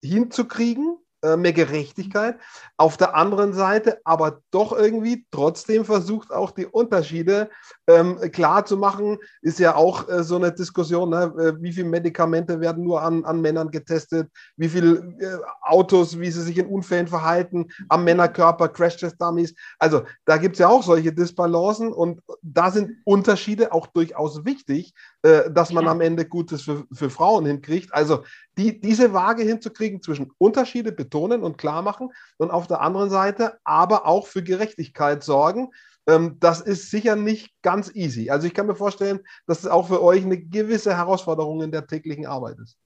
[0.02, 2.38] hinzukriegen mehr Gerechtigkeit.
[2.76, 7.50] Auf der anderen Seite aber doch irgendwie trotzdem versucht auch die Unterschiede
[7.88, 11.33] ähm, klar zu machen, ist ja auch äh, so eine Diskussion, ne?
[11.38, 16.31] Äh, wie viele Medikamente werden nur an, an Männern getestet, wie viele äh, Autos, wie
[16.31, 19.55] sie sich in Unfällen verhalten, am Männerkörper, Crash-Test-Dummies.
[19.79, 24.94] Also da gibt es ja auch solche Disbalancen und da sind Unterschiede auch durchaus wichtig,
[25.22, 27.94] äh, dass man am Ende Gutes für, für Frauen hinkriegt.
[27.94, 28.24] Also
[28.59, 33.59] die, diese Waage hinzukriegen zwischen Unterschiede betonen und klar machen und auf der anderen Seite
[33.64, 35.71] aber auch für Gerechtigkeit sorgen.
[36.09, 38.31] Ähm, das ist sicher nicht ganz easy.
[38.31, 41.87] Also ich kann mir vorstellen, dass es auch für euch eine gewisse Herausforderung in der
[41.87, 42.79] täglichen Arbeit ist.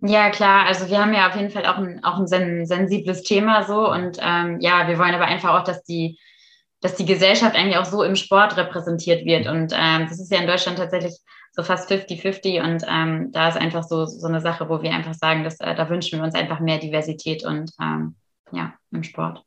[0.00, 0.66] Ja, klar.
[0.66, 3.90] Also wir haben ja auf jeden Fall auch ein, auch ein sensibles Thema so.
[3.90, 6.18] Und ähm, ja, wir wollen aber einfach auch, dass die,
[6.80, 9.46] dass die Gesellschaft eigentlich auch so im Sport repräsentiert wird.
[9.46, 11.18] Und ähm, das ist ja in Deutschland tatsächlich
[11.52, 15.14] so fast 50-50 und ähm, da ist einfach so, so eine Sache, wo wir einfach
[15.14, 18.14] sagen, dass, äh, da wünschen wir uns einfach mehr Diversität und ähm,
[18.52, 19.44] ja, im Sport.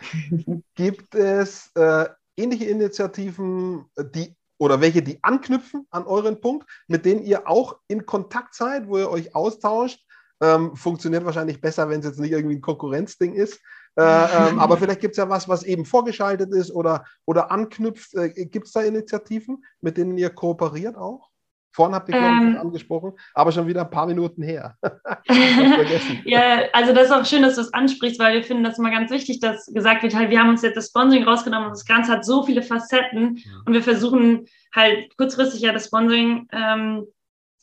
[0.76, 7.24] Gibt es äh, ähnliche Initiativen, die oder welche, die anknüpfen an euren Punkt, mit denen
[7.24, 10.04] ihr auch in Kontakt seid, wo ihr euch austauscht?
[10.40, 13.60] Ähm, funktioniert wahrscheinlich besser, wenn es jetzt nicht irgendwie ein Konkurrenzding ist.
[13.98, 18.14] Äh, ähm, aber vielleicht gibt es ja was, was eben vorgeschaltet ist oder, oder anknüpft.
[18.14, 21.30] Äh, gibt es da Initiativen, mit denen ihr kooperiert auch?
[21.72, 24.76] Vorhin habt ihr, ähm, angesprochen, aber schon wieder ein paar Minuten her.
[26.24, 28.90] ja, also das ist auch schön, dass du es ansprichst, weil wir finden das immer
[28.90, 31.84] ganz wichtig, dass gesagt wird, halt, wir haben uns jetzt das Sponsoring rausgenommen und das
[31.84, 33.50] Ganze hat so viele Facetten ja.
[33.66, 37.04] und wir versuchen halt kurzfristig ja das Sponsoring, ähm,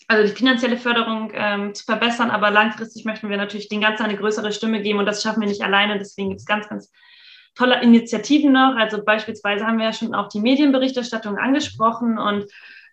[0.07, 4.17] also die finanzielle Förderung ähm, zu verbessern, aber langfristig möchten wir natürlich den Ganzen eine
[4.17, 6.91] größere Stimme geben und das schaffen wir nicht alleine, deswegen gibt es ganz, ganz
[7.55, 8.75] tolle Initiativen noch.
[8.75, 12.45] Also beispielsweise haben wir ja schon auch die Medienberichterstattung angesprochen und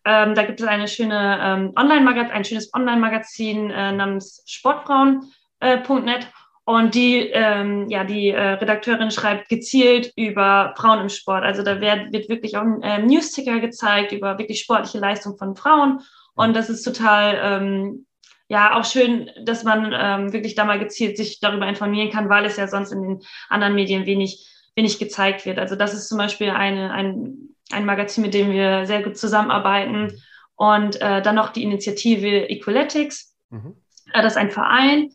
[0.04, 6.22] ähm, da gibt es eine schöne ähm, Online-Magazin, ein schönes Online-Magazin äh, namens Sportfrauen.net.
[6.22, 6.26] Äh,
[6.64, 11.42] und die, ähm, ja, die äh, Redakteurin schreibt gezielt über Frauen im Sport.
[11.42, 15.56] Also da wird, wird wirklich auch ein äh, Newsticker gezeigt über wirklich sportliche Leistung von
[15.56, 16.02] Frauen.
[16.34, 18.06] Und das ist total, ähm,
[18.48, 22.44] ja, auch schön, dass man ähm, wirklich da mal gezielt sich darüber informieren kann, weil
[22.44, 25.58] es ja sonst in den anderen Medien wenig, wenig gezeigt wird.
[25.58, 30.22] Also das ist zum Beispiel eine, ein ein Magazin, mit dem wir sehr gut zusammenarbeiten.
[30.54, 33.34] Und äh, dann noch die Initiative Equaletics.
[33.50, 33.76] Mhm.
[34.12, 35.10] Äh, das ist ein Verein,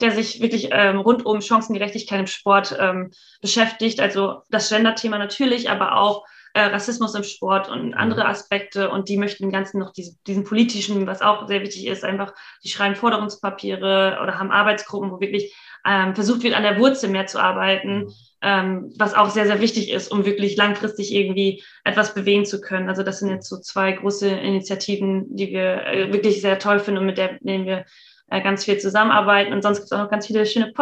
[0.00, 4.00] der sich wirklich ähm, rund um Chancengerechtigkeit im Sport ähm, beschäftigt.
[4.00, 6.26] Also das Gender-Thema natürlich, aber auch
[6.58, 8.30] äh, Rassismus im Sport und andere mhm.
[8.30, 8.90] Aspekte.
[8.90, 12.32] Und die möchten im Ganzen noch diese, diesen politischen, was auch sehr wichtig ist, einfach,
[12.64, 15.54] die schreiben Forderungspapiere oder haben Arbeitsgruppen, wo wirklich
[15.86, 18.04] ähm, versucht wird, an der Wurzel mehr zu arbeiten.
[18.04, 22.60] Mhm ähm, was auch sehr, sehr wichtig ist, um wirklich langfristig irgendwie etwas bewegen zu
[22.60, 22.88] können.
[22.88, 27.00] Also das sind jetzt so zwei große Initiativen, die wir äh, wirklich sehr toll finden
[27.00, 27.84] und mit der, denen wir
[28.28, 29.52] äh, ganz viel zusammenarbeiten.
[29.52, 30.72] Und sonst gibt es auch noch ganz viele schöne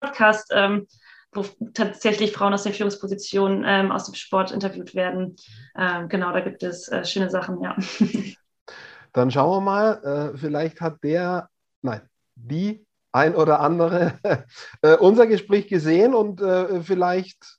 [0.00, 0.86] Podcasts, ähm,
[1.32, 5.36] wo tatsächlich Frauen aus den Führungspositionen ähm, aus dem Sport interviewt werden.
[5.76, 7.76] Ähm, genau, da gibt es äh, schöne Sachen, ja.
[9.12, 11.48] Dann schauen wir mal, äh, vielleicht hat der,
[11.82, 12.02] nein,
[12.34, 14.18] die ein oder andere
[14.82, 17.58] äh, unser Gespräch gesehen und äh, vielleicht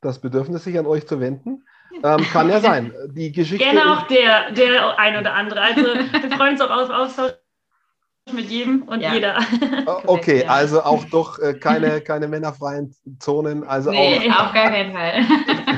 [0.00, 1.64] das Bedürfnis, sich an euch zu wenden.
[2.02, 2.92] Ähm, kann ja sein.
[3.08, 5.60] Die Geschichte Gerne auch der, der ein oder andere.
[5.60, 7.32] Also wir freuen uns auch auf Austausch
[8.32, 9.14] mit jedem und ja.
[9.14, 9.38] jeder.
[10.06, 13.64] Okay, also auch doch äh, keine, keine männerfreien Zonen.
[13.64, 15.24] Also nee, auch, auf gar keinen Fall.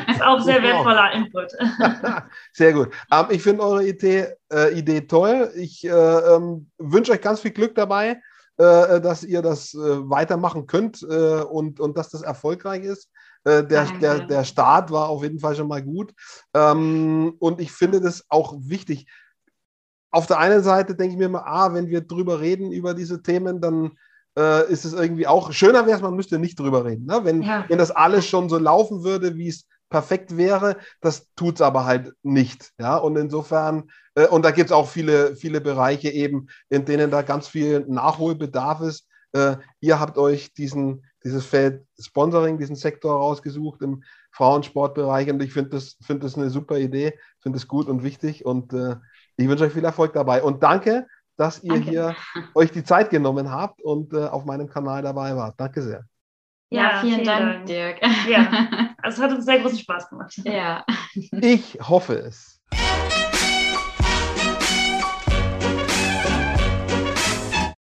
[0.07, 1.53] Das ist auch sehr wertvoller Input.
[2.53, 2.91] Sehr gut.
[3.13, 5.51] Ähm, ich finde eure Idee, äh, Idee toll.
[5.57, 8.21] Ich äh, ähm, wünsche euch ganz viel Glück dabei,
[8.57, 13.11] äh, dass ihr das äh, weitermachen könnt äh, und, und dass das erfolgreich ist.
[13.45, 16.13] Der, der, der Start war auf jeden Fall schon mal gut.
[16.53, 19.07] Ähm, und ich finde das auch wichtig
[20.11, 23.23] auf der einen Seite denke ich mir immer, ah, wenn wir drüber reden, über diese
[23.23, 23.93] Themen, dann
[24.39, 27.07] äh, ist es irgendwie auch, schöner wäre es, man müsste nicht drüber reden.
[27.07, 27.21] Ne?
[27.25, 27.65] Wenn, ja.
[27.69, 31.85] wenn das alles schon so laufen würde, wie es perfekt wäre, das tut es aber
[31.85, 32.73] halt nicht.
[32.79, 32.97] Ja?
[32.97, 37.23] Und insofern, äh, und da gibt es auch viele, viele Bereiche eben, in denen da
[37.23, 39.07] ganz viel Nachholbedarf ist.
[39.33, 45.53] Äh, ihr habt euch diesen, dieses Feld Sponsoring, diesen Sektor rausgesucht im Frauensportbereich und ich
[45.53, 48.97] finde das, find das eine super Idee, finde es gut und wichtig und äh,
[49.39, 51.89] ich wünsche euch viel Erfolg dabei und danke, dass ihr danke.
[51.89, 52.17] hier
[52.55, 55.55] euch die Zeit genommen habt und äh, auf meinem Kanal dabei wart.
[55.59, 56.05] Danke sehr.
[56.71, 57.99] Ja, ja vielen, vielen Dank, Dank, Dirk.
[58.29, 60.35] Ja, also es hat uns sehr großen Spaß gemacht.
[60.45, 60.85] Ja.
[61.15, 62.61] Ich hoffe es.